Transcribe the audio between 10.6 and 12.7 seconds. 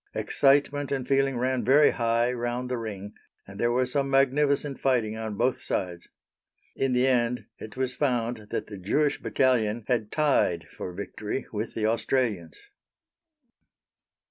for victory with the Australians.